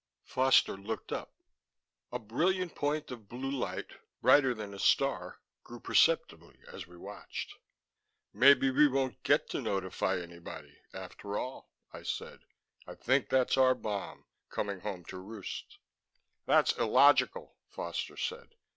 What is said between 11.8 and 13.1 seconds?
I said. "I